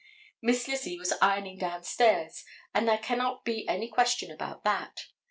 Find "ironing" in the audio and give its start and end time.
1.21-1.59